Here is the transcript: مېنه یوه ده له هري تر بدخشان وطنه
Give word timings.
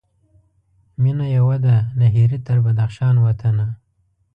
مېنه 1.01 1.25
یوه 1.37 1.57
ده 1.65 1.75
له 1.99 2.05
هري 2.15 2.39
تر 2.47 2.57
بدخشان 2.65 3.15
وطنه 3.25 3.67